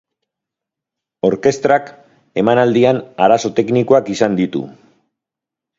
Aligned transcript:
Orkestrak 1.29 1.91
emanaldian 2.45 3.05
arazo 3.27 3.55
teknikoak 3.61 4.15
izan 4.17 4.41
ditu. 4.43 4.69